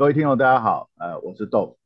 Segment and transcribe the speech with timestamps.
[0.00, 1.76] 各位听众大家好，呃，我是豆，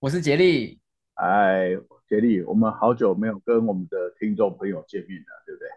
[0.00, 0.80] 我是杰利，
[1.14, 1.68] 哎，
[2.08, 5.68] 杰利，我们好久没有跟我们的听众朋友见面了，对不对？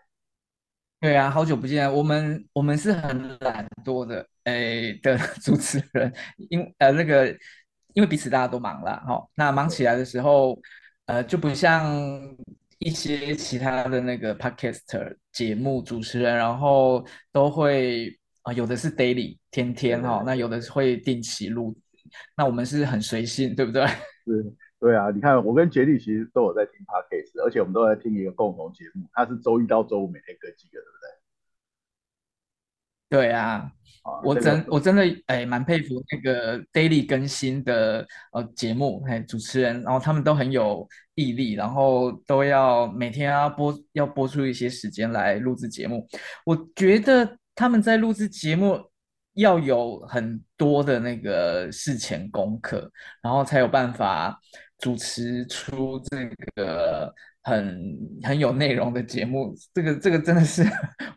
[1.00, 6.12] 对啊，好久不见，我们我们是很懒惰的，哎的主持人，
[6.50, 7.28] 因呃那个
[7.94, 10.60] 因为彼此大家都忙了哈、哦，那忙起来的时候，
[11.06, 11.86] 呃就不像
[12.80, 18.18] 一些其他的那个 podcaster 节目主持人，然后都会。
[18.44, 21.76] 啊，有的是 daily 天天哈、哦，那有的是会定期录，
[22.36, 23.86] 那我们是很随性，对不对？
[24.26, 30.86] 是，对啊，你看我跟杰利其实都有在听 podcast，而且我们都在听一个共同节目，它是周一到周五每天更新的，对
[33.20, 33.28] 不对？
[33.28, 33.72] 对啊，
[34.04, 46.08] 啊我真、这个、我真的哎蛮佩服那个 daily 更新的呃节目哎主持人，然后他们都很有毅力，然后都要每天要播要播出一些时间来录制节目，
[46.44, 47.38] 我觉得。
[47.56, 48.80] 他们在录制节目
[49.34, 54.40] 要有很多的那个事前功课，然后才有办法
[54.80, 59.54] 主持出这个很很有内容的节目。
[59.74, 60.64] 这个这个真的是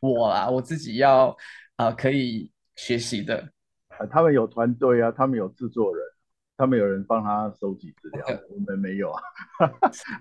[0.00, 1.28] 我啊， 我自己要
[1.76, 3.50] 啊、呃、可以学习的。
[4.10, 6.04] 他们有团队啊，他们有制作人，
[6.56, 9.22] 他们有人帮他收集资料， 我们没有啊。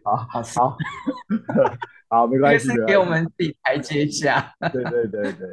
[0.03, 0.77] 好 好好，
[2.09, 4.53] 好没关系，是给我们自己台阶下。
[4.71, 5.47] 对对对对。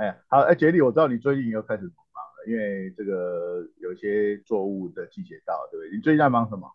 [0.00, 5.94] 哎，好，哎，杰里，我知道你最近又开始忙了，因为这个有些作物的季节到，对不对？
[5.94, 6.66] 你最近在忙什么？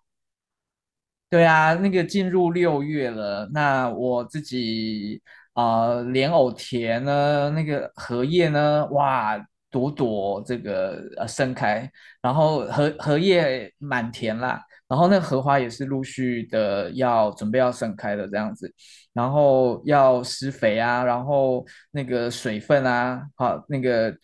[1.28, 5.20] 对啊，那个进入六月了，那我自己
[5.54, 9.36] 啊，莲藕田呢，那个荷叶呢，哇，
[9.72, 14.64] 朵朵这个呃盛开，然后荷荷叶满田啦。
[14.88, 18.72] 然后那荷花也是陆续的要准备要盛开的这样子，
[19.14, 24.16] 然后要施肥啊，然后那个水分啊，好，那个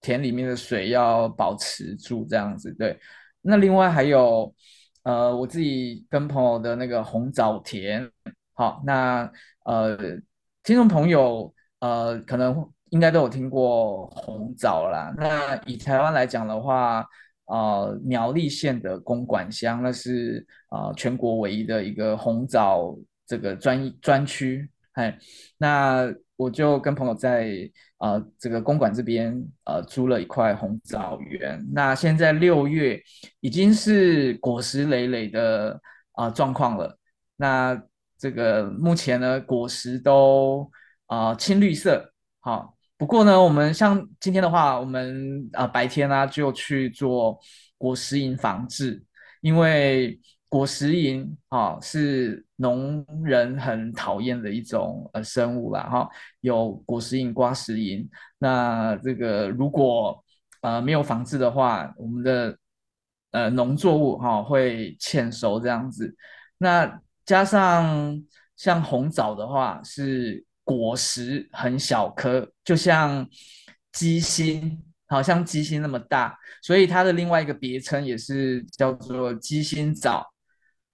[0.00, 2.72] 田里面的水要保持住这样子。
[2.74, 2.98] 对，
[3.40, 4.54] 那另外还有
[5.04, 8.10] 呃，我自己跟朋友的那个红枣田，
[8.52, 9.30] 好，那
[9.64, 9.96] 呃，
[10.62, 15.12] 听众朋友呃，可能应该都有听过红枣啦。
[15.16, 17.06] 那以台湾来讲的话，
[17.50, 22.96] 呃，苗栗县的公馆乡，那是啊、全国唯一的一个红枣
[23.26, 24.70] 这个专专区。
[24.92, 25.18] 哎，
[25.58, 27.68] 那我就跟朋友在
[27.98, 31.60] 呃这个公馆这边呃租了一块红枣园。
[31.72, 33.02] 那现在六月
[33.40, 35.80] 已经是果实累累的
[36.12, 36.96] 啊、状况了。
[37.36, 37.82] 那
[38.16, 40.70] 这个目前呢，果实都
[41.06, 42.76] 啊、青绿色，好。
[43.00, 47.40] 不过呢，我们像今天的话，我们啊、白天呢、就去做
[47.78, 49.02] 果实蝇防治，
[49.40, 56.06] 因为果实蝇啊是农人很讨厌的一种呃生物啦哈，
[56.42, 58.06] 有果实蝇、瓜实蝇，
[58.36, 60.22] 那这个如果
[60.60, 62.58] 呃没有防治的话，我们的
[63.30, 66.14] 呃农作物哈、啊、会欠收这样子，
[66.58, 68.22] 那加上
[68.58, 70.44] 像红枣的话是。
[70.64, 73.28] 果实很小颗，就像
[73.92, 80.24] 鸡心，好像鸡心那么大，所以它的另外一个别称也是叫做鸡心枣。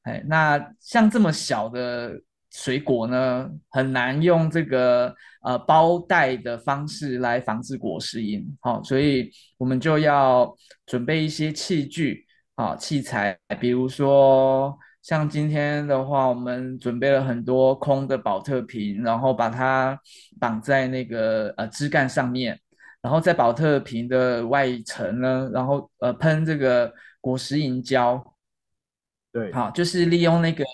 [0.02, 2.12] 哎，那像这么小的
[2.50, 8.46] 水果呢，很难用这个呃包袋的方式来防治果实蝇。
[8.60, 10.56] 好，所以我们就要
[10.86, 14.78] 准备一些器具，啊，器材，比如说。
[15.06, 19.96] 像今天的话，我们准备了很多空的宝特瓶，然后把它
[20.40, 22.58] 绑在那个呃枝干上面，
[23.00, 28.20] 然后在宝特瓶的外层呢，然后呃喷这个果实蝇胶，
[29.32, 30.64] 对，好，就是利用那个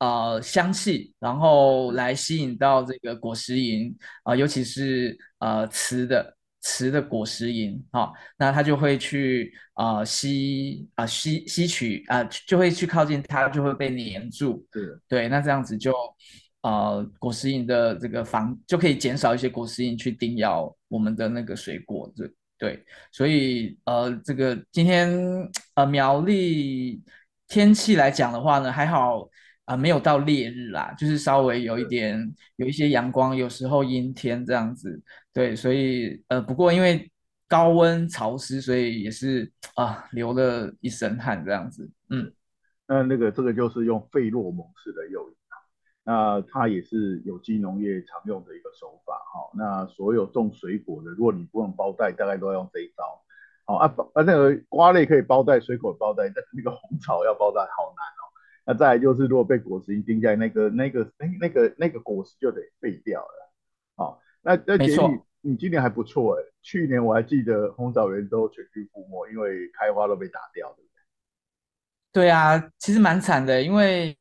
[0.00, 3.94] 呃香气，然后来吸引到这个果实蝇
[4.24, 6.36] 啊、呃，尤其是呃雌的。
[6.60, 14.66] 雌的果实蝇，哈、哦，那它就会去啊、呃、吸啊、呃、吸吸取啊、呃，就会去靠近它，就会被黏住。
[14.70, 15.94] 对对，那这样子就
[16.62, 22.12] 呃果实蝇的这个防就可以减少一些果实蝇去叮咬我们的那个水果。
[22.14, 25.10] 对对，所以呃这个今天
[25.76, 27.02] 呃苗栗
[27.48, 29.22] 天气来讲的话呢，还好
[29.64, 35.02] 啊、呃，没有到烈日啦，就是稍微有一点有一些阳光，有时候阴天这样子。
[35.32, 37.10] 对，所以呃，不过因为
[37.48, 41.88] 高温潮湿，所以也是啊，流了一身汗这样子。
[42.08, 42.32] 嗯，
[42.88, 45.54] 那那个这个就是用费洛蒙式的诱引啊，
[46.04, 49.50] 那它也是有机农业常用的一个手法哈、哦。
[49.54, 53.22] 那所有种水果的，如果你不用包袋，大概都要用这一招。
[53.66, 58.22] 好、啊，啊那个瓜类可以包袋，水果包袋，但是那个红枣要包袋好难哦。
[58.66, 63.49] 那再来就是，如果被果实蝇叮在那个那个那那个那个果实就得废掉了。
[64.42, 65.20] 那那杰利。
[65.42, 70.90] 你今年还不错哎，去年我还记得红枣园都全军覆没，因为开花都被打掉，对不
[72.12, 72.24] 对？
[72.24, 74.14] 对啊，其实蛮惨的，因为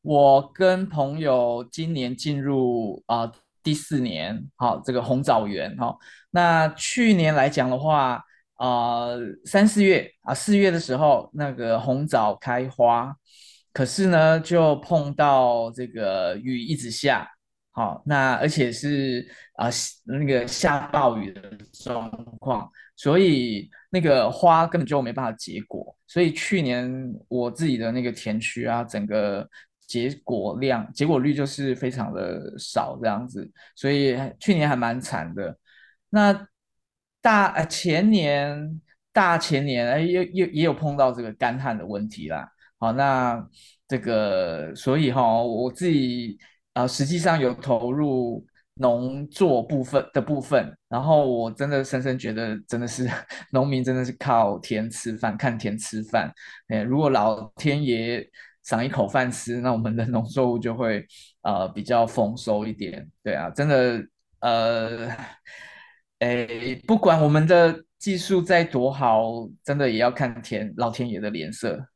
[0.00, 5.98] 我跟朋友今年进入啊、呃、第四年，好、哦，这个红枣园哈、哦。
[6.30, 8.24] 那去年来讲的话，
[8.54, 13.14] 啊、呃、三四月啊四月的时候，那个红枣开花，
[13.74, 17.28] 可是呢就碰到这个雨一直下。
[17.78, 19.68] 好，那而且是啊、
[20.04, 21.40] 那个下暴雨的
[21.84, 22.10] 状
[22.40, 25.96] 况，所以那个花根本就没办法结果。
[26.04, 26.92] 所以去年
[27.28, 29.48] 我自己的那个田区啊，整个
[29.86, 35.56] 结果量、结果率就是非常的少这样子，所以去年还蛮惨的。
[36.10, 36.48] 那
[37.22, 38.80] 大呃前年、
[39.12, 42.50] 大前年哎，又又也有碰到这个干旱的问题啦。
[42.78, 43.40] 好，那
[43.86, 46.36] 这个所以哈、我自己。
[46.78, 53.04] 啊，实际上有投入农作部分的部分，然后我真的深深觉得，真的是
[53.50, 56.32] 农民真的是靠田吃饭，看田吃饭。
[56.68, 58.24] 哎，如果老天爷
[58.62, 61.04] 赏一口饭吃，那我们的农作物就会
[61.42, 63.10] 呃比较丰收一点。
[63.24, 64.00] 对啊，真的
[64.38, 65.08] 呃，
[66.20, 71.88] 哎，不管我们的技术再多好，真的也要看天老天爷的脸色。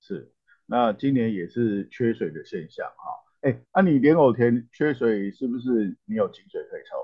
[0.00, 0.30] 是，
[0.64, 3.25] 那今年也是缺水的现象哈。
[3.42, 6.96] 哎，那、你莲藕田缺水，是不是你有井水可以抽？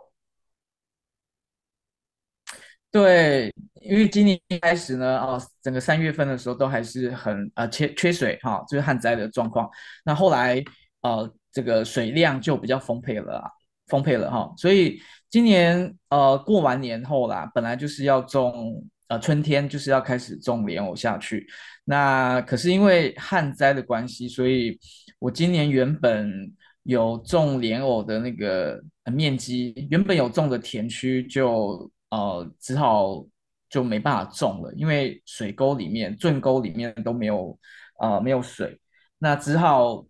[2.91, 3.51] 对，
[3.81, 9.71] 因为今年一开始呢，哦，整个三月份的时候都还是很呃缺缺水哈、哦，就是旱灾的状况。
[10.05, 10.63] 那后来
[11.01, 13.51] 呃这个水量就比较丰沛了，
[13.87, 15.01] 丰沛了哈、所以
[15.31, 21.47] 今年呃过完年后啦，本来就是要种呃春天就是要开始种莲藕下去。
[21.85, 24.79] 那可是因为旱灾的关系，所以
[25.19, 26.51] 我今年原本
[26.85, 28.83] 有种莲藕的那个
[29.13, 33.23] 面积，原本有种的田区就呃只好
[33.69, 37.59] 就没办法种了，因为水沟里面、圳沟里面都没有
[38.01, 38.81] 呃没有水，
[39.19, 40.07] 那只好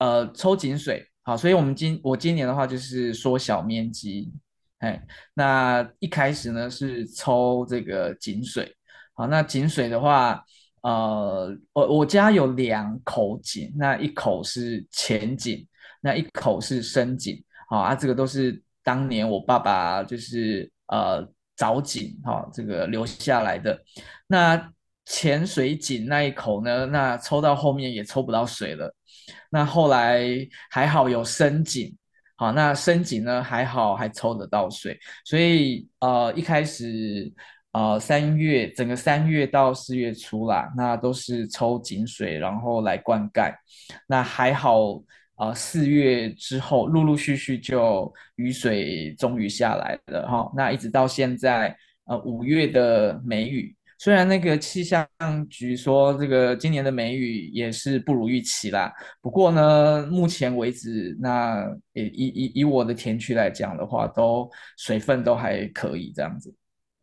[0.00, 1.06] 呃抽井水。
[1.22, 4.30] 好，所以我们今我今年的话就是缩小面积，
[4.84, 5.02] 哎，
[5.32, 8.70] 那一开始呢是抽这个井水。
[9.14, 10.44] 好，那井水的话。
[10.84, 15.66] 呃，我我家有两口井，那一口是浅井，
[16.02, 21.26] 那一口是深井，好啊，这个都是当年我爸爸就是呃
[21.56, 23.82] 凿井哈，这个留下来的。
[24.26, 24.70] 那
[25.06, 28.94] 浅水井那一口呢，那抽到后面也抽不到水了。
[29.48, 30.22] 那后来
[30.68, 31.96] 还好有深井，
[32.44, 37.32] 啊，那深井呢还好还抽得到水，所以呃一开始。
[37.74, 43.52] 呃，三月整个三月到四月初啦，那都是抽井水，然后来灌溉。
[44.06, 44.78] 那还好，
[45.34, 50.48] 呃，四月之后陆陆续续就雨水终于下来了哈。
[50.54, 53.74] 那一直到现在，呃，五月的梅雨，
[54.04, 55.08] 虽然那个气象
[55.48, 58.92] 局说这个今年的梅雨也是不如预期啦，
[59.22, 64.46] 不过呢，目前为止，那以以以我的田区来讲的话，都
[64.76, 66.54] 水分都还可以这样子。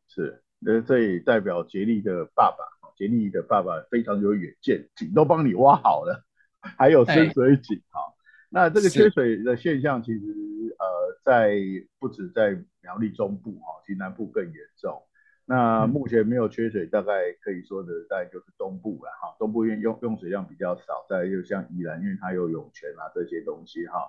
[0.10, 0.44] 是。
[0.64, 2.58] 呃，这也代表杰利的爸爸，
[2.96, 6.24] 杰利的爸爸非常有远见，井都帮你挖好了，
[6.78, 8.00] 还有深水井哈。
[8.00, 8.14] 哎、
[8.52, 10.20] 那这个缺水的现象，其实
[10.78, 11.58] 呃，在
[11.98, 12.52] 不止在
[12.84, 15.02] 苗栗中部哈，其实南部更严重。
[15.52, 17.12] 那目前没有缺水，大概
[17.42, 19.36] 可以说的大概就是东部了哈。
[19.38, 24.00] 东部因为用用水量比较少，再就像宜兰，因为它有涌泉啊这些东西哈。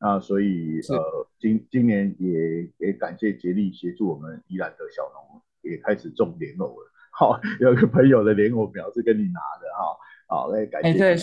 [0.00, 5.40] 那所以呃，今今年也也感谢杰力协助我们宜兰的小农。
[5.62, 9.96] 也开始种莲藕了，好，有个朋友的莲藕苗是跟你拿的哈，
[10.28, 11.16] 好，来感谢。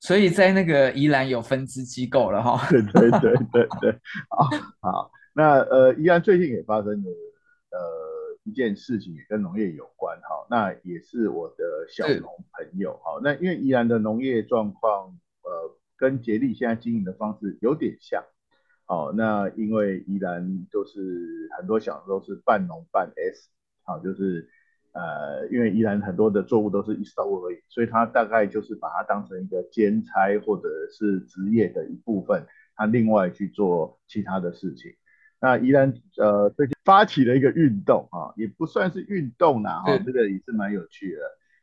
[0.00, 2.68] 所以在那个宜兰有分支机构了哈。
[2.68, 3.92] 对对对对对，
[4.28, 4.48] 好，
[4.80, 7.10] 好，那呃，宜兰最近也发生了
[7.70, 7.78] 呃
[8.44, 18.24] 一件事情，也跟农业有关哈，那也是我的小农朋友哈，那因为宜兰的农业状况呃跟杰力现在经营的方式有点像。
[18.86, 23.48] 好，那因为宜兰就是很多小农都是半农半 S。
[23.84, 24.48] 好，就是
[24.92, 32.44] 呃，因为宜兰很多的作物都是一收而已，所以他大概就是把它当成一个兼差或者是职业的一部分，
[32.74, 34.92] 他另外去做其他的事情。
[35.40, 41.22] 那宜兰呃最近发起了一个运动啊，也不算是运动啦，哈，这个也是蛮有趣的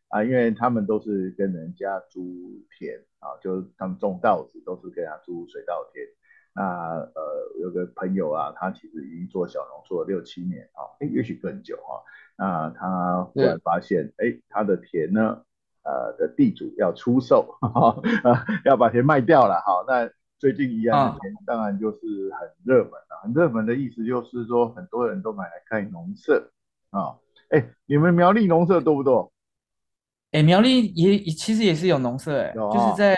[0.10, 2.22] 啊，因为他们都是跟人家租
[2.78, 6.06] 田啊，就是他们种稻子都是跟人家租水稻田。
[6.56, 6.64] 那
[7.14, 12.02] 呃，有个朋友啊，他其实已经做小农做了六七年啊，哎，也许更久啊。
[12.36, 15.44] 那他忽然发现，哎是，他的田呢，
[15.84, 17.92] 呃的地主要出售， 哈
[18.24, 19.86] 哈，要把田卖掉了哈。
[19.88, 21.98] 那最近宜兰的田当然就是
[22.40, 26.52] 很热门了，很热门的意思就是说很多人都买来看农舍
[26.92, 27.16] 啊。
[27.50, 29.32] 哎，你们苗栗农舍多不多？
[30.32, 33.16] 哎，苗栗也其实也是有农舍，哎，就是在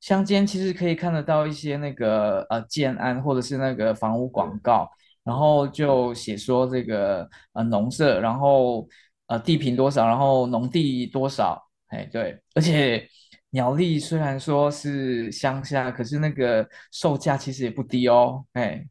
[0.00, 4.90] 乡间其实可以看得到一些那个呃建安或者是那个房屋广告，
[5.22, 8.88] 然后就写说这个呃农舍，然后
[9.28, 13.08] 呃地坪多少，然后农地多少，哎对，而且。
[13.50, 18.44] 苗栗虽然说是乡下，可是那个售价其实也不低哦。
[18.52, 18.84] 哎，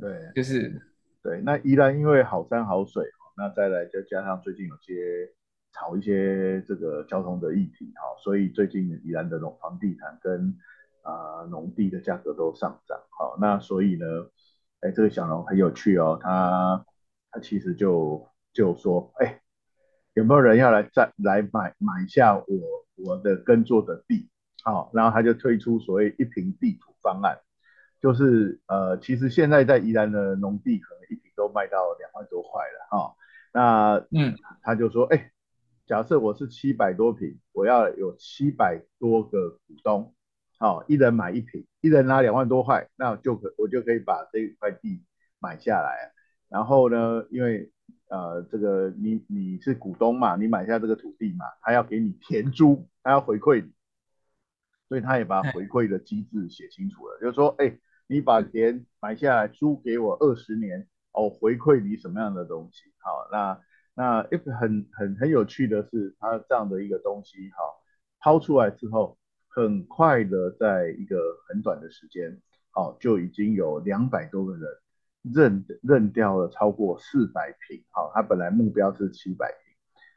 [0.00, 0.80] 对，就是
[1.22, 1.40] 对。
[1.42, 3.04] 那宜兰因为好山好水，
[3.36, 5.32] 那再来再加上最近有些
[5.72, 10.56] 炒一些这个交通的议题，哈，所以最近宜兰的农房地产跟
[11.02, 14.06] 啊、呃、农地的价格都上涨，好，那所以呢，
[14.80, 16.84] 哎，这个小农很有趣哦，他
[17.30, 19.40] 他其实就就说，哎，
[20.18, 22.44] 有没有人要来再来买买下我？
[23.06, 24.28] 我的耕作的地，
[24.64, 27.38] 好、哦，然后他就推出所谓一平地土方案，
[28.00, 33.14] 就是呃，其实现在在宜兰的农地可能一平都卖到两万多块了，哈、哦，
[33.52, 35.30] 那嗯，他就说，哎，
[35.86, 40.12] 假设我是七百多平，我要有七百多个股东，
[40.58, 45.04] 好、哦，一人买一平，一人拿两万多块，那就可我就可以把这一块地
[45.38, 46.10] 买下来，
[46.48, 47.70] 然后呢，因为
[48.08, 53.70] 呃，这个你你是股东嘛，你买下这个土地嘛，他要给你田租，他要回馈你，
[54.88, 62.84] 所以他也把回馈的机制写清楚了，就是说，哎，你把田买下来租给我二十年，哦，回馈你什么样的东西？
[62.98, 63.60] 好，那
[63.94, 67.58] 那一个很很很有趣的是，他这样的一个东西，哈，
[68.20, 72.40] 抛出来之后，很快的在一个很短的时间，
[72.72, 74.62] 哦，就已经有两百多个人。
[75.32, 79.52] 认认掉了超过四百平，好，他本来目标是七百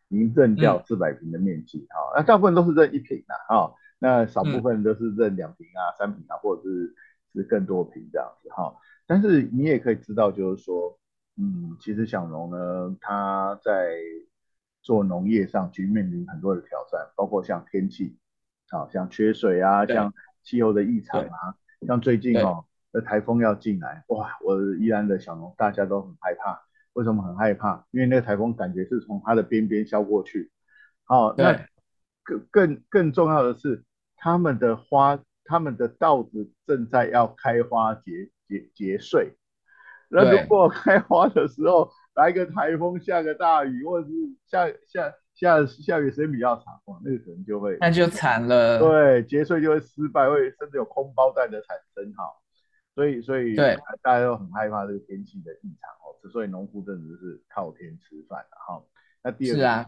[0.09, 6.95] 平，已经认掉四百平的面积，好、嗯，那大部分都是认一平的，哈，那少部分都是认两平啊、三平啊，或者是
[7.33, 8.75] 是更多平这样子，哈。
[9.05, 10.97] 但是你也可以知道，就是说，
[11.37, 13.95] 嗯，其实小农呢，他在
[14.81, 18.17] 做农业上其实面临很多的挑战，包括像天气，
[18.69, 20.13] 好，像缺水啊，像
[20.43, 22.65] 气候的异常啊，像最近哦。
[22.93, 24.37] 那台风要进来，哇！
[24.41, 26.61] 我宜兰的小农大家都很害怕。
[26.93, 27.85] 为什么很害怕？
[27.91, 30.51] 因为那个台风感觉是从它的边边削过去。
[31.05, 31.53] 好、哦，那
[32.21, 33.85] 更更更重要的是，
[34.17, 39.37] 他们的花，他们的稻子正在要开花结结结穗。
[40.09, 44.13] 那如果开花的时候来个台风，下个大雨，或者是
[44.47, 48.79] 下下下下雨时间比较长，哇，那个可能就会那就惨了。
[48.79, 52.13] 对，结穗就会失败，会甚至有空包弹的产生。
[52.15, 52.25] 哈。
[52.93, 56.15] 所以，所以大家都很害怕这个天气的异常哦。
[56.21, 58.83] 之所以农夫真的是靠天吃饭的哈。
[59.23, 59.85] 那第二个是，啊、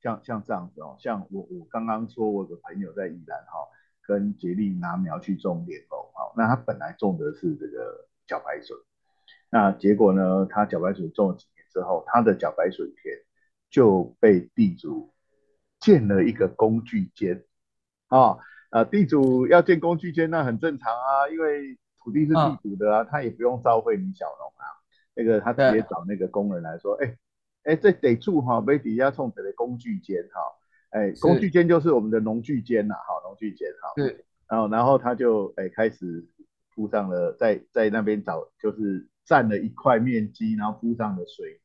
[0.00, 3.68] 像像这样子哦，像我我刚刚说，我有个朋友在宜兰哈，
[4.02, 6.32] 跟杰利拿苗去种莲藕哈。
[6.36, 8.76] 那他本来种的是这个茭白笋，
[9.50, 13.14] 那结果呢，他茭白笋种了几年之后，他的茭白笋田
[13.70, 15.12] 就被地主
[15.80, 17.44] 建了一个工具间
[18.08, 18.38] 啊
[18.70, 18.84] 啊！
[18.84, 24.64] 地主要建工具间，那很正常啊，因为土地是地主的啊，他也不用召会李小龙啊，
[25.14, 27.14] 那个他直接找那个工人来说，哎
[27.64, 30.40] 哎，这得住哈，被底下冲起来工具间哈，
[30.88, 36.26] 哎，工具间就是我们的农具间呐，哈，农具间哈，对，然后然后他就哎开始
[36.74, 41.60] 铺上了，在在那边找，就是占了一块面积，然后铺上了水，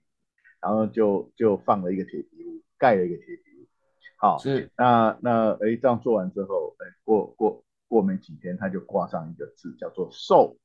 [0.60, 3.66] 然后就就放了一个铁皮屋，盖了一个铁皮屋，
[4.18, 7.63] 好，是，那那哎这样做完之后，哎过过。
[7.94, 10.58] 过没几天，他就挂上一个字，叫做“售”，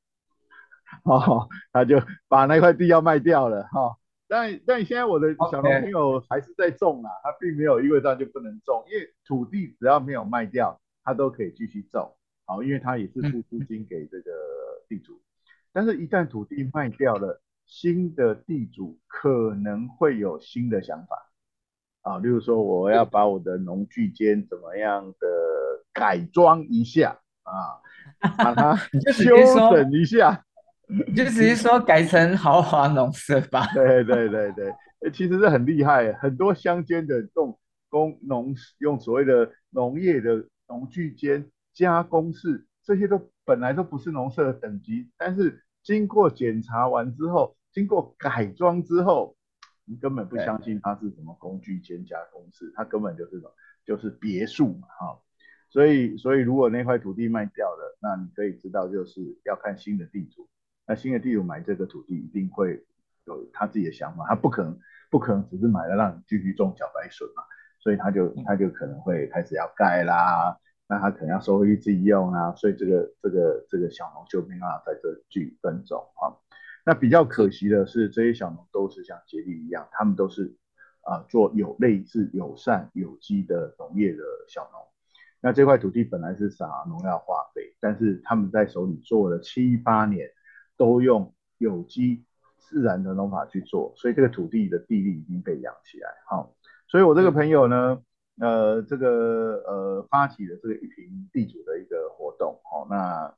[1.05, 3.95] 哦，他就把那块地要卖掉了，哈、哦。
[4.27, 14.31] 但但现在我的小农朋友还是在种啊，他并没有因为这样就不能种，因为土地只要没有卖掉，他都可以继续种，好，因为他也是付租金给这个
[14.87, 15.21] 地主。
[15.71, 21.28] 但是，一旦土地卖掉了，新的地主可能会有新的想法，
[22.01, 25.27] 啊，例如说，我要把我的农具间怎么样的。
[25.91, 27.51] 改装一下啊，
[28.37, 28.75] 把它
[29.11, 29.35] 修
[29.71, 30.45] 整一下，
[30.87, 33.65] 你就只是说改成豪华农舍吧。
[33.73, 34.73] 对对对对，
[35.11, 49.35] 其实是很厉害，很多乡间的这种工农用所谓的农业的农具间加工室，这些都本来都不是农舍的等级，但是经过检查完之后，经过改装之后，
[49.89, 53.51] 你根本不相信它是什么工具间加公司，它根本就是什么，
[53.83, 55.19] 就是别墅嘛，哈。
[55.71, 60.47] 所以，所以如果那块土地卖掉了，那你可以知道，就是要看新的地主。
[60.87, 62.83] 那新的地主买这个土地，一定会
[63.25, 64.79] 有他自己的想法，他不可能，
[65.09, 67.43] 不可能只是买了让你继续种小白笋嘛。
[67.79, 76.33] 所以他就，他就可能会开始要盖啦，那他可能要收回去自己用啊，所以这个这个这个小农就没办法在这继续耕种啊。
[76.89, 80.55] 那比较可惜的是，这些小农都是像杰弟一样，他们都是
[81.01, 84.81] 啊做有类似友善有机的农业的小农。
[85.39, 90.31] 那这块土地本来是撒农药化肥，但是他们在手里做了七八年，
[90.77, 92.25] 都用有机
[92.57, 96.09] 自然的农法去做，所以这个土地的地力已经被养起来。
[96.25, 96.55] 好，
[96.87, 98.01] 所以我这个朋友呢，
[98.41, 103.31] 呃，这个呃发起了这个一平地主的一个活动，好，那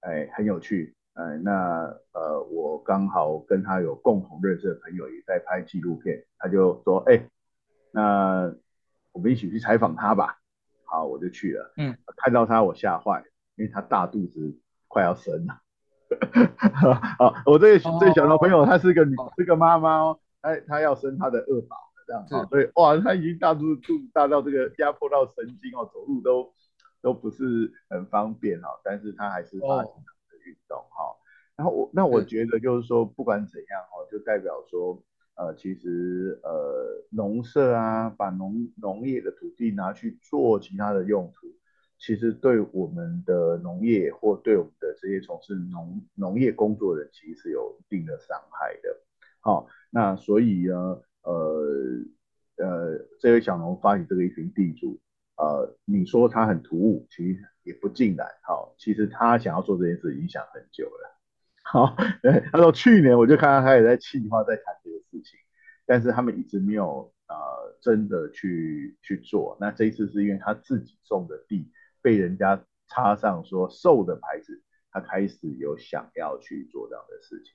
[0.00, 7.28] 哎很有趣，哎，那呃我刚好跟他有共同认识的朋友也在拍纪录片，他就说，哎，
[7.92, 8.54] 那
[9.12, 10.38] 我们一起去采访他吧。
[10.84, 11.72] 好，我就去了。
[11.76, 13.24] 嗯，看到他我吓坏，
[13.56, 15.60] 因为他大肚子快要生了。
[17.18, 21.76] 啊， 我这个这个小的朋友，她是个女，是个妈妈哦，她她要生她的二宝
[22.06, 22.34] 这样子。
[22.48, 26.52] 所以哇，她已经大肚子肚子大到这个压迫到神经哦，走路都
[27.00, 30.06] 都不是很方便哦，但是她还是发起的
[30.50, 31.16] 运动哈。
[31.56, 35.02] 然后我那我觉得就是说，不管怎样哈，就代表说。
[35.36, 41.46] 呃，其实呃，农舍啊，把农农业的土地拿去做其他的用途，
[41.98, 48.94] 其实对我们的农业或对我们的这些从事农农业工作的人，其实是有一定的伤害的。
[49.40, 51.64] 好，那所以呢，呃
[52.56, 55.00] 呃，这位小农发起这个一群地主，
[55.40, 58.28] 呃，你说他很突兀，其实也不尽然。
[58.42, 61.18] 好，其实他想要做这件事已经想很久了。
[61.64, 61.96] 好，
[62.52, 65.38] 他说去年我就看到他也在企划在谈这个事情，
[65.86, 67.36] 但是他们一直没有呃
[67.80, 69.56] 真的去去做。
[69.60, 71.70] 那这一次是因为他自己种的地
[72.02, 77.54] 被人家插上说瘦的牌子，他开始有想要去做这样的事情。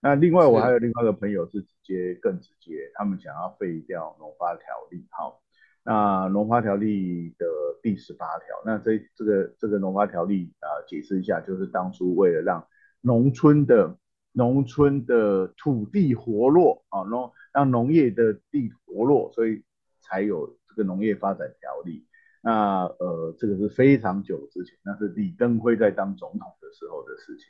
[0.00, 5.06] 那另外我还有另外一个朋友是直接更直接，他们想要废掉农发条例。
[5.10, 5.42] 好，
[5.90, 7.46] 那农发条例的
[7.80, 12.62] 第十八条，那这这个这个农发条例啊，解释一下，就是当初为了让
[13.00, 13.96] 农村的
[14.32, 19.64] 农村的土地活络啊，农让农业的地活络，所以
[20.02, 22.06] 才有这个农业发展条例。
[22.42, 27.46] 那呃，这个是非常久之前，那是李登辉在当总统的时候的事情。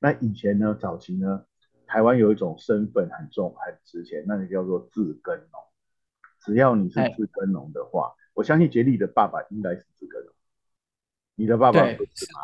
[0.00, 1.44] 那以前呢，早期呢，
[1.86, 5.60] 台湾有一种身份很重很值钱，那就叫做自耕农。
[6.46, 10.32] 只要你是自耕农的话，我相信杰利的爸爸应该是自耕农。
[11.34, 12.40] 你的爸爸不是吗？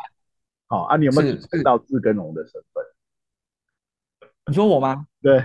[0.67, 4.29] 好啊，你有没有知道自耕农的身份？
[4.45, 5.07] 你说我吗？
[5.21, 5.43] 对，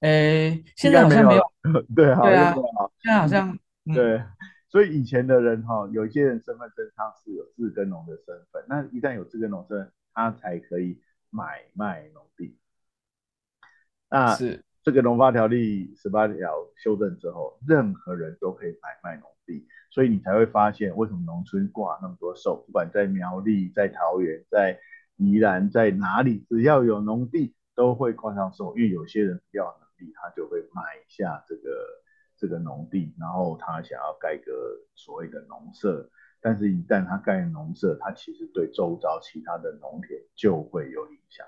[0.00, 1.42] 诶、欸，现在好像没有。
[1.96, 2.54] 对，好，对啊，
[3.02, 4.22] 现在好像、嗯、对。
[4.68, 12.56] 所以以前的人哈，有一些人身份证上是有自耕农的身份，那一旦有自耕农证，他才可以买卖农地。
[14.08, 19.66] 那是这个农发条例十八条修正之后，任何人都可以买卖农地。
[19.90, 22.62] 所以你才会发现，为什么农村挂那么多兽？
[22.64, 24.78] 不管在苗栗、在桃园、在
[25.16, 28.76] 宜兰、在哪里，只要有农地，都会挂上兽。
[28.76, 31.70] 因为有些人比较有能力，他就会买下这个
[32.36, 34.52] 这个农地，然后他想要盖个
[34.94, 36.08] 所谓的农舍。
[36.40, 41.44] 但是，一旦他盖农舍，他其实对周遭其他的农田就会有影响。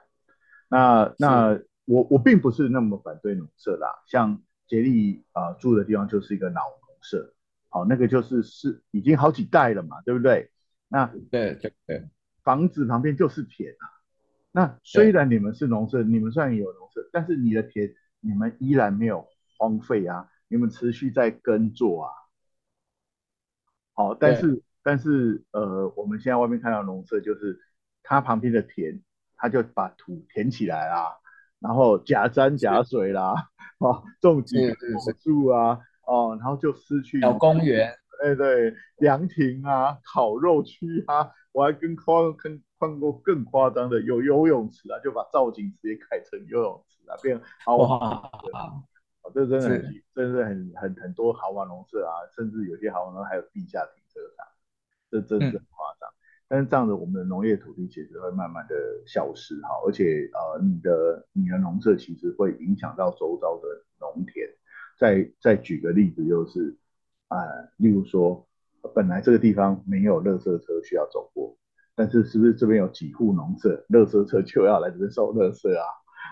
[0.68, 7.35] 那那我我并不是那么反对农舍啦，像杰利啊住的地方就是一个老农舍。
[7.70, 10.51] 好，那个就是是已经好几代了嘛，对不对？
[10.88, 12.09] 那对对对，
[12.42, 13.85] 房子旁边就是田啊。
[14.53, 22.12] 那虽然你们是农舍，你们虽然有农舍，但是你的田你们依然没有荒废啊，你们持续在耕作啊。
[23.94, 27.61] 好，但是但是呃，我们现在外面看到农舍，就是
[28.03, 29.03] 它旁边的田，
[29.37, 31.18] 它就把土填起来啦，
[31.61, 34.87] 然后假山假水啦，啊，种几棵
[35.23, 35.81] 树啊。
[36.11, 37.94] 哦，然后就失去小公园，
[38.25, 48.81] 哎对，凉亭啊，烤肉区啊，我还跟夸跟看过更夸张的，有游泳池啊，就把造景直接改成游泳池啊，变豪华啊，
[49.35, 54.47] 这真的很，真的很很很多豪华农舍啊，甚至有些豪华农舍还有地下停车场，
[55.11, 55.97] 这真是很夸张。
[55.97, 55.97] 嗯、
[56.48, 58.74] 但是这样子，我们的农业土地其实会慢慢的
[59.06, 63.68] 消失哈，而且呃，你的你的农舍其实会影响到周遭的
[64.00, 64.48] 农田。
[64.98, 66.76] 再再举个例子，就是
[67.28, 68.48] 啊、呃，例如说，
[68.94, 71.56] 本来这个地方没有垃圾车需要走过，
[71.94, 75.84] 但是是不是这边有几户农舍，垃圾车就要来这边收垃圾啊？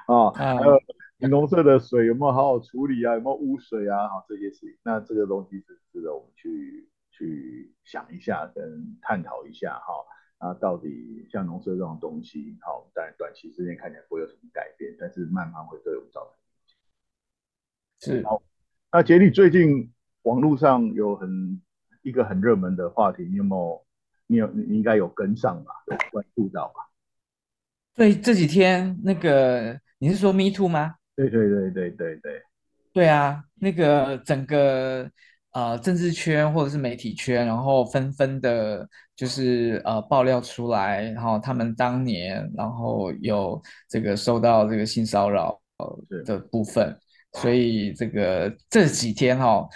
[0.09, 0.81] 啊，还有
[1.19, 3.15] 你农舍的水有没有好好处理啊？
[3.15, 4.09] 有没有污水啊？
[4.09, 9.95] 好，这些事情，那这个东西是值得我们去去想一下，跟探讨一下哈。
[10.39, 16.21] 那，到底像农舍这种东西，好，在短期之内看起来不会有什么改变，但是慢慢会对我们造
[18.01, 18.21] 成影响。
[18.21, 18.25] 是。
[18.93, 21.61] 那杰里最近网络上有很
[22.03, 23.87] 一个很热门的话题，你有没有？
[24.29, 25.73] 你有你应该有跟上吧？
[25.87, 26.81] 有关注到吧？
[27.95, 30.97] 对，这几天那个你是说 Me Too 吗？
[31.15, 32.43] 对对对对对对。
[32.93, 35.09] 对啊，那个整个
[35.57, 45.59] 呃政治圈或者是媒体圈，然后纷纷的，就是呃爆料出来，然后他们当年然后有这个受到这个性骚扰
[46.27, 46.95] 的部分，
[47.41, 49.69] 所以这个这几天哈、哦，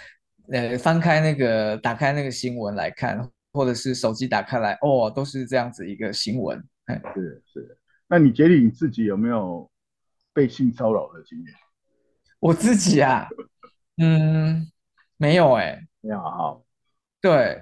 [0.51, 6.63] 呃翻开那个打开那个新闻来看，或者是手机打开来，哦，都是这样子一个新闻。
[7.15, 9.67] 是是，那你觉得你自己有没有
[10.31, 11.47] 被性骚扰的经验？
[12.39, 13.27] 我自己啊，
[13.97, 14.67] 嗯，
[15.21, 16.59] 没有哎、欸，没有哈，
[17.21, 17.61] 对。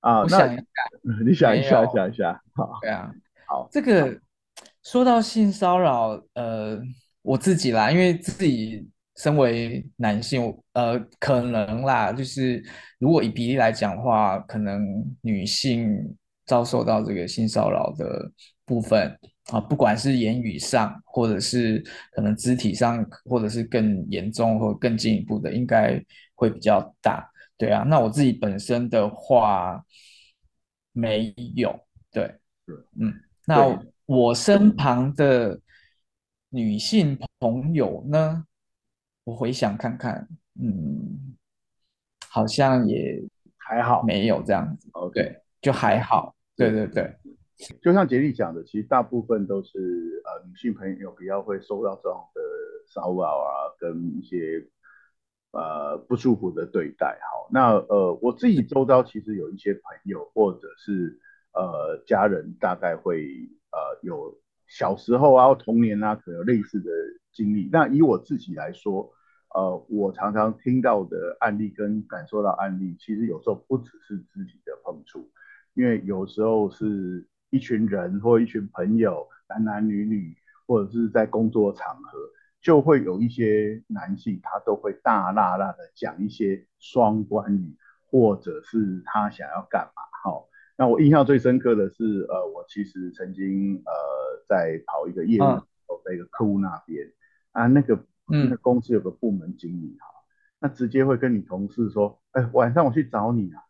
[0.00, 0.64] 啊，我想一下，
[1.24, 3.12] 你想一下，想一下，好，对啊，
[3.46, 4.20] 好，这个
[4.82, 6.80] 说到性骚扰，呃，
[7.22, 12.60] 我自己啦，因为自己身为男性，呃，可能啦，就是
[12.98, 14.84] 如果以比例来讲的话，可能
[15.20, 18.28] 女性遭受到这个性骚扰的
[18.64, 19.16] 部分。
[19.52, 26.02] 啊，不管是言语上，或者是可能肢体上，或者是更严重或更进一步的，应该
[26.36, 27.32] 会比较大。
[27.58, 29.84] 对啊，那我自己本身的话
[30.92, 31.80] 没有。
[32.12, 32.38] 对，
[33.00, 33.12] 嗯，
[33.46, 35.60] 那我身旁的
[36.50, 38.46] 女性朋友呢？
[39.24, 40.28] 我回想看看，
[40.60, 41.36] 嗯，
[42.28, 43.20] 好像也
[43.56, 44.88] 还好，没有这样子。
[44.92, 46.36] 哦，对，就还好。
[46.54, 47.12] 对对对。
[47.82, 52.40] 就像杰力讲的，其实大部分都是呃女性朋友比较会受到这样的
[52.86, 54.62] 骚扰啊，跟一些
[55.56, 57.18] 呃不舒服的对待。
[57.32, 61.18] 好，那呃我自己周遭其实有一些朋友或者是
[61.52, 63.24] 呃家人，大概会
[63.72, 66.90] 呃有小时候啊、童年啊，可能类似的
[67.32, 67.68] 经历。
[67.72, 69.12] 那以我自己来说，
[69.54, 75.30] 呃，我常常听到的案例跟感受到案例，其实有时候不只是肢体的碰触，
[75.74, 77.26] 因为有时候是。
[77.50, 82.18] 一群人或一群朋友，男男女女，或者是在工作场合，
[82.66, 87.76] 就会有一些男性，他都会大剌剌的讲一些双关语，
[88.10, 90.02] 或者是他想要干嘛。
[90.24, 93.92] 好，那我印象最深刻的是，呃，我其实曾经呃
[94.48, 95.44] 在跑一个业务，
[96.04, 97.08] 在一个客户那边
[97.52, 100.08] 啊，那个那个公司有个部门经理哈，
[100.58, 103.62] 那直接会跟你同事说，哎，晚上我去找你啊。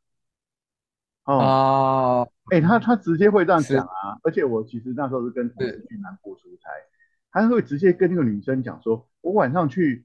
[1.25, 6.71] 哦，哎、欸，他他直接会这样讲啊，而且我其实那时候是跟同事去南部出差，
[7.43, 10.05] 他会直接跟那个女生讲说，我晚上去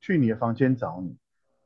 [0.00, 1.16] 去你的房间找你，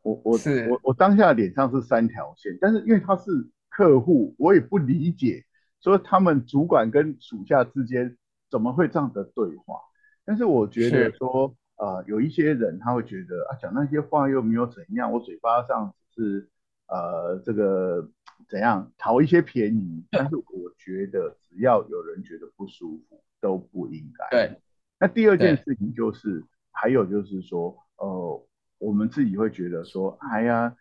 [0.02, 0.38] 我我
[0.70, 3.30] 我我当下脸上是三条线，但是因为他是
[3.68, 5.44] 客户，我也不理解，
[5.80, 8.16] 说他们主管跟属下之间
[8.50, 9.80] 怎么会这样的对话，
[10.24, 16.48] 但是我觉得说，呃，有一些人他会觉得啊，讲那些话又没有怎样，我嘴巴上只是
[16.88, 18.10] 呃这个。
[18.48, 20.04] 怎样讨一些便宜？
[20.12, 20.44] 但是我
[20.76, 24.28] 觉得，只要有人觉得不舒服，都不应该。
[24.28, 24.60] 对。
[25.04, 28.46] 那第二件事情就是，还有就是说，呃，
[28.78, 30.74] 我们自己会觉得说，哎呀，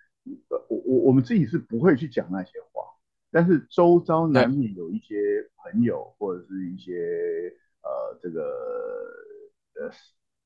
[0.69, 2.85] 我我我们自己是不会去讲那些话，
[3.31, 5.15] 但是周遭难免有一些
[5.57, 6.93] 朋友或者是一些
[7.81, 8.41] 呃这个
[9.75, 9.91] 呃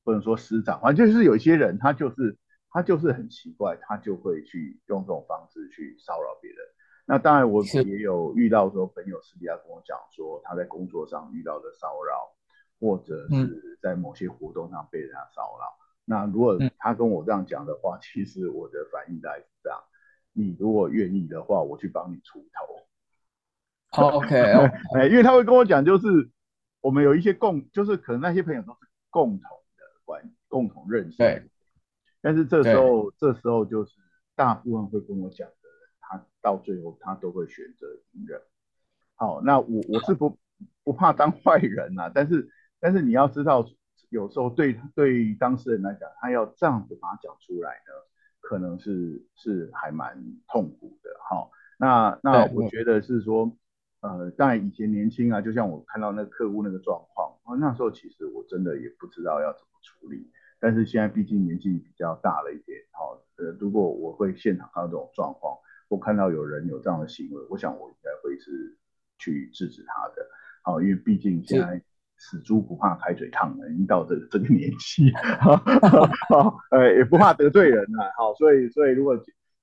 [0.02, 2.36] 不能说师长，反正就是有一些人，他就是
[2.70, 6.58] 他就是很奇怪，他就会去用这种方式去骚扰别人。
[7.06, 12.34] 那当然，我也有遇到说朋友私底下跟我讲说，他在工作上遇到的骚扰，
[12.78, 15.76] 或者是在某些活动上被人家骚扰。
[16.04, 19.78] 那如果他跟我这样讲的话，其实我的反应大概是这样：
[20.32, 24.02] 你如果愿意的话，我去帮你出头。
[24.02, 24.36] OK，
[24.96, 26.30] 哎，因为他会跟我讲，就是
[26.80, 28.78] 我们有一些共，就是可能那些朋友都是
[29.10, 29.40] 共同
[29.76, 31.18] 的关，共同认识。
[31.18, 31.42] 对。
[32.20, 33.92] 但是这时候，这时候就是
[34.34, 35.88] 大部分会跟我讲的人。
[36.00, 38.40] 他到最后，他都会选择隐忍。
[39.14, 40.38] 好，那我我是不
[40.84, 42.48] 不怕当坏人呐、啊，但是
[42.80, 43.64] 但是你要知道，
[44.10, 47.92] 有时候对对当事人来讲，他要这样子把它讲出来呢，
[48.40, 51.10] 可能是是还蛮痛苦的。
[51.28, 53.56] 哈，那那我觉得是说，
[54.00, 60.30] 呃，当然以前年轻啊，就像我看到那个客户那个状况，那时候其实我真的也不知道要怎么处理。
[60.60, 65.56] 但是现在毕竟年纪比较大了一点，好，呃，如果我会现场看到这种状况。
[65.90, 68.76] 我看到有人有这样的行为，我想我应该会是
[69.18, 70.16] 去制止他的。
[70.62, 71.82] 好，因为毕竟现在
[72.18, 75.10] 死猪不怕开水烫了，已经到这个这个年纪，
[76.28, 78.12] 好，呃，也不怕得罪人了。
[78.16, 79.14] 好，所以所以如果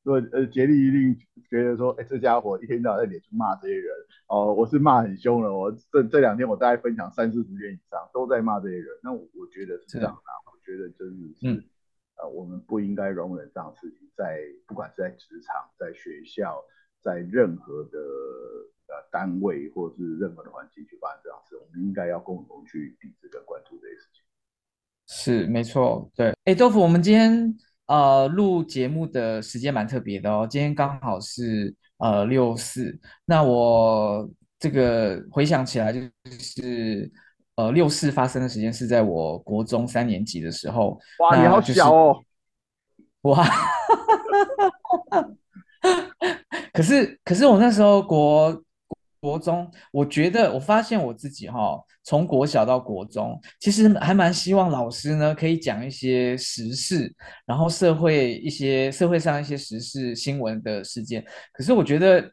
[0.04, 1.18] 如果呃杰利一定
[1.50, 3.88] 觉得说，哎，这家伙一天到晚在脸书骂这些人，
[4.28, 5.54] 哦，我是骂很凶了。
[5.54, 8.88] 我这这两天我大概分享三四十篇以上，都在骂这些人。
[9.04, 10.20] 那我我觉得是这样的，
[10.52, 11.48] 我觉得真的是。
[11.48, 11.64] 嗯
[12.18, 16.64] 呃，我们不应该容忍这样的事情，在不管是在职场、在学校、
[17.06, 18.00] 在任何的
[18.88, 24.24] 呃单位或是任何的环境去发生这样事，我们应该要共同去抵制跟关注这些事情。
[25.08, 26.34] 是，没错，对。
[26.46, 36.02] 哎，豆腐，我们今天呃录节目的时间蛮特别的哦，今天刚好是呃六四，那我这个回想起来就
[36.40, 37.12] 是。
[37.58, 41.00] 呃，六四发生的时间是在我国中三年级的时候。
[41.20, 42.22] 哇，你好小哦！
[43.22, 43.48] 哇，
[46.76, 48.64] 可是可是我那时候国
[49.22, 57.12] 国中，我觉得我发现我自己哈、从国小到国中，其实还蛮希望老师呢可以讲一些时事，
[57.46, 61.26] 然后社会一些社会上一些时事新闻的事件。
[61.54, 62.30] 可是我觉得。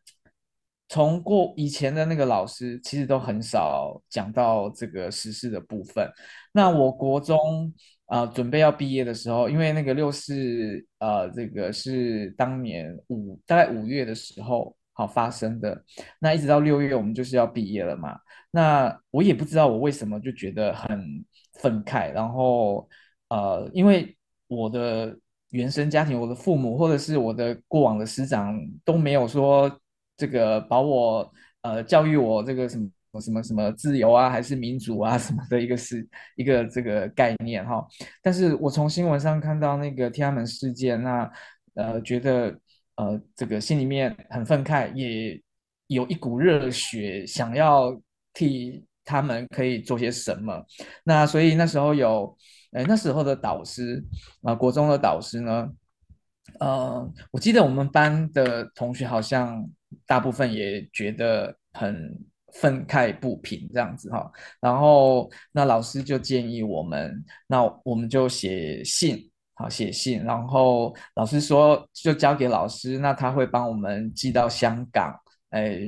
[0.88, 6.06] 从过以前的那个老师，其实都很少讲到这个时事的部分。
[6.52, 7.72] 那我国中、
[8.12, 15.82] 呃，准备要毕业的时候，因为那个六四，呃，这个是当年五大概五月的时候好发生的。
[16.18, 18.18] 那一直到六月，我们就是要毕业了嘛。
[18.50, 22.12] 那我也不知道我为什么就觉得很愤慨。
[22.12, 22.86] 然后
[23.30, 24.14] 呃，因为
[24.46, 25.16] 我的
[25.50, 29.70] 原生家庭，我的父母或者是我的过往的师长都没有说。
[30.14, 32.88] 这个把我呃教育我这个什么
[33.20, 37.86] 什么什么自由啊，还是民主啊什么的一个是一个这个概念哈。
[38.22, 41.30] 但是我从新闻上看到那个天安门事件，那
[41.74, 42.58] 呃觉得
[42.96, 45.40] 呃这个心里面很愤慨，也
[45.88, 48.00] 有一股热血，想要
[48.32, 50.64] 替他们可以做些什么。
[51.04, 52.36] 那所以那时候有
[52.72, 54.02] 呃那时候的导师
[54.42, 55.68] 啊、呃，国中的导师呢，
[56.60, 59.68] 呃我记得我们班的同学好像。
[60.06, 62.18] 大部分也觉得很
[62.52, 75.14] 愤慨不平这样子哈，然后那老师就建议我们，那我们就写信，好写信，然后老师说就交给老师，那他会帮我们寄到香港。
[75.50, 75.78] 哎，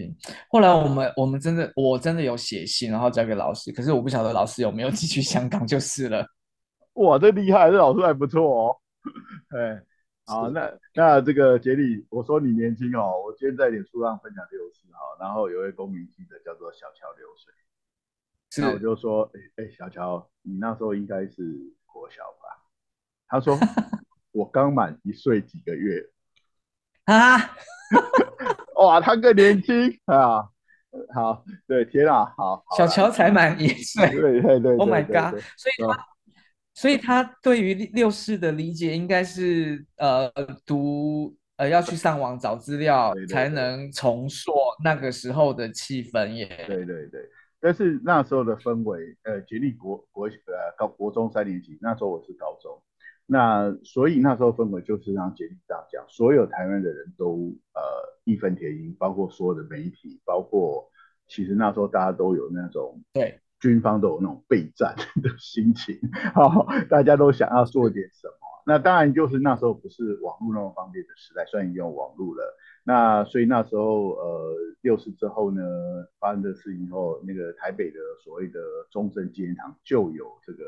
[0.49, 6.27] 后来我们我们真的我真的有写信，然后交给老师，可是我不晓得老师有没有寄去香港就是了。
[6.95, 8.77] 哇，这厉害，这老师还不错哦。
[9.57, 9.83] 哎。
[10.27, 17.53] 好，那那这个杰里，我说你年轻哦，我今天在脸书上分享六四哈，然后有位公民记者叫做小桥流水，
[18.51, 18.63] 是。
[18.63, 21.43] 那我就说，哎哎，小桥，你那时候应该是
[21.85, 22.65] 国小吧？
[23.29, 23.55] 他说
[24.33, 26.03] 我刚满一岁几个月
[27.05, 27.37] 啊，
[28.81, 30.49] 哇，他更年轻啊，
[31.15, 36.14] 好，对，天啊，好，小桥才满一岁，对对对，对，Oh my God，所以他。
[36.75, 40.29] 所以他对于六四的理解应该是呃
[40.67, 46.65] 读呃要去上网找资料才能重塑那个时候的气氛耶。
[46.67, 47.21] 对对对，
[47.61, 52.83] 但是那时候的氛围，呃，杰利国国呃高国中三年级，那时候我是高中，
[53.25, 57.81] 那所以那时候氛围就是让杰利这样讲，所有台湾的人都呃
[58.25, 60.91] 义愤填膺，包括所有的媒体，包括
[61.29, 63.39] 其实那时候大家都有那种对。
[63.65, 65.99] 军方都有那种备战 的心情，
[66.35, 68.35] 好， 大家都想要做点什么。
[68.67, 72.43] 那当然就是那时候不是网络那么方便的时代，虽然已经有网络了。
[72.85, 75.63] 那所以那时候呃六四之后呢，
[76.21, 80.63] 发生的事情后，那个台北的所谓的中正纪念堂就有这个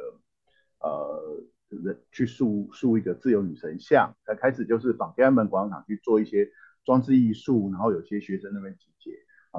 [0.80, 6.48] 呃人去塑塑一个自由女神像，才开始就是仿天安门广场去做一些
[6.82, 9.10] 装置艺术，然后有些学生那边集结。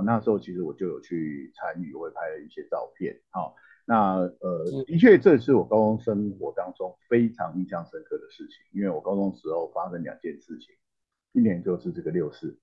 [0.06, 3.20] 那时候其实我就有去参与，我也拍了一些照片。
[3.32, 10.76] 好，那呃，的确这是我高中生活当中非常印象深刻的事情，因为我高中时候发生两件事情，
[11.32, 12.56] 一年就是这个六四，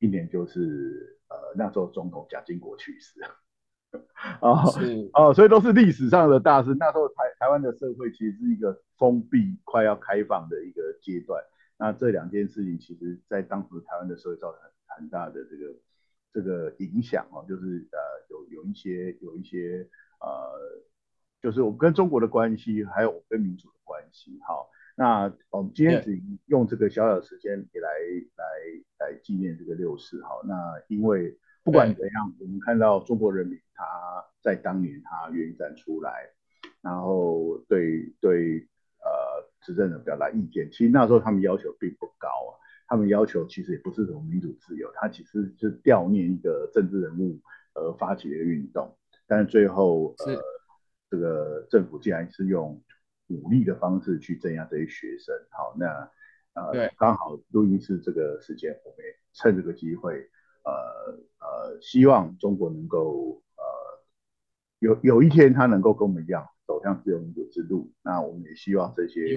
[0.00, 3.20] 一年就是呃那时候总统蒋经国去世。
[4.40, 4.58] 哦
[5.12, 6.74] 哦，所以都是历史上的大事。
[6.76, 11.40] 那时候台台湾的社会其实是一个封闭快要开放的一个阶段。
[11.78, 15.72] 那这两件事情，其实在当时台湾的社会造成很很大的这个。
[16.34, 19.88] 这个影响哦，就是呃有有一些有一些
[20.20, 20.82] 呃，
[21.40, 24.36] 就是我们跟中国的关系，还有我们跟民主的关系。
[24.44, 27.88] 好，那我们今天只用这个小小的时间也来
[28.34, 28.44] 来
[28.98, 30.20] 来纪念这个六四。
[30.24, 30.54] 好，那
[30.88, 33.84] 因为不管怎样，我们看到中国人民他
[34.42, 36.30] 在当年他愿意站出来，
[36.82, 38.58] 然后对对
[38.98, 40.68] 呃执政者表达意见。
[40.72, 42.58] 其实那时候他们要求并不高啊。
[42.86, 47.40] 他们要求其实也不是什么民主自由，他其实是悼念一个政治人物
[47.74, 50.40] 而发起的运动，但是最后呃
[51.10, 52.82] 这个政府竟然是用
[53.28, 55.34] 武力的方式去镇压这些学生。
[55.50, 56.10] 好，那
[56.54, 60.28] 呃刚好录音室这个时间，我们也趁这个机会
[60.64, 60.72] 呃
[61.38, 63.64] 呃希望中国能够呃
[64.78, 67.90] 有有一天他能够跟我们一样走向自由民主之路。
[68.02, 69.34] 那我们也希望这些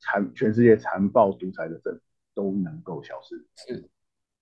[0.00, 2.00] 残全世界残暴独裁的政府。
[2.34, 3.46] 都能够消失。
[3.56, 3.88] 是，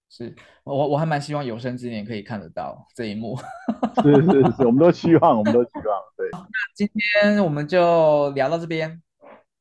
[0.09, 3.37] 是我我还蛮希望有生之年可以看得到这一幕。
[4.03, 6.03] 是是是，我们都希望，我们都希望。
[6.17, 6.41] 对，那
[6.75, 9.03] 今天我们就聊到这边。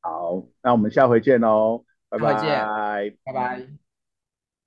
[0.00, 3.87] 好，那我们下回见喽，拜拜，拜拜。